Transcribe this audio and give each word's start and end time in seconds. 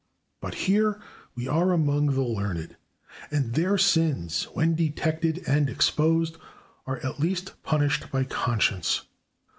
But 0.41 0.55
here 0.65 0.99
we 1.35 1.47
are 1.47 1.71
among 1.71 2.07
the 2.07 2.23
learned; 2.23 2.75
and 3.29 3.53
their 3.53 3.77
sins, 3.77 4.45
when 4.53 4.73
detected 4.73 5.43
and 5.45 5.69
exposed, 5.69 6.37
are 6.87 6.97
at 7.05 7.19
least 7.19 7.53
punished 7.61 8.09
by 8.11 8.23
conscience. 8.23 9.03